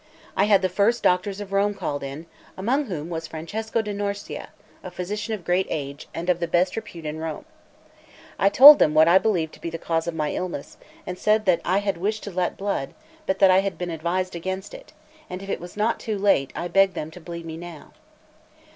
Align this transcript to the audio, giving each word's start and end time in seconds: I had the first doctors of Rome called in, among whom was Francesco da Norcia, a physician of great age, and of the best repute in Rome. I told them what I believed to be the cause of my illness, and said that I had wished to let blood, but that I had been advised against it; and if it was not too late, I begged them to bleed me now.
I 0.35 0.45
had 0.45 0.63
the 0.63 0.67
first 0.67 1.03
doctors 1.03 1.39
of 1.39 1.51
Rome 1.53 1.75
called 1.75 2.01
in, 2.01 2.25
among 2.57 2.85
whom 2.87 3.07
was 3.11 3.27
Francesco 3.27 3.83
da 3.83 3.93
Norcia, 3.93 4.47
a 4.83 4.89
physician 4.89 5.35
of 5.35 5.43
great 5.45 5.67
age, 5.69 6.07
and 6.11 6.27
of 6.27 6.39
the 6.39 6.47
best 6.47 6.75
repute 6.75 7.05
in 7.05 7.19
Rome. 7.19 7.45
I 8.39 8.49
told 8.49 8.79
them 8.79 8.95
what 8.95 9.07
I 9.07 9.19
believed 9.19 9.53
to 9.53 9.61
be 9.61 9.69
the 9.69 9.77
cause 9.77 10.07
of 10.07 10.15
my 10.15 10.31
illness, 10.31 10.77
and 11.05 11.19
said 11.19 11.45
that 11.45 11.61
I 11.63 11.77
had 11.81 11.97
wished 11.97 12.23
to 12.23 12.31
let 12.31 12.57
blood, 12.57 12.95
but 13.27 13.37
that 13.37 13.51
I 13.51 13.59
had 13.59 13.77
been 13.77 13.91
advised 13.91 14.35
against 14.35 14.73
it; 14.73 14.91
and 15.29 15.43
if 15.43 15.49
it 15.49 15.59
was 15.59 15.77
not 15.77 15.99
too 15.99 16.17
late, 16.17 16.51
I 16.55 16.67
begged 16.67 16.95
them 16.95 17.11
to 17.11 17.21
bleed 17.21 17.45
me 17.45 17.55
now. 17.55 17.91